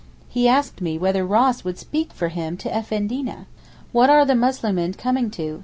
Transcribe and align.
He 0.27 0.47
asked 0.47 0.81
me 0.81 0.97
whether 0.97 1.23
Ross 1.23 1.63
would 1.63 1.77
speak 1.77 2.11
for 2.11 2.29
him 2.29 2.57
to 2.57 2.69
Effendina! 2.75 3.45
What 3.91 4.09
are 4.09 4.25
the 4.25 4.33
Muslimeen 4.33 4.97
coming 4.97 5.29
to? 5.37 5.59